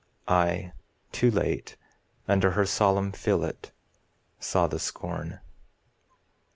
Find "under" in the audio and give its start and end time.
2.27-2.49